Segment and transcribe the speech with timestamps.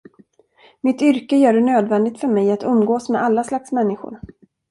[0.81, 4.19] Mitt yrke gör det nödvändigt för mig att umgås med alla slags människor.